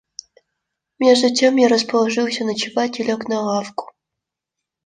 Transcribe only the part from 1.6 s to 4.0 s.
расположился ночевать и лег на лавку.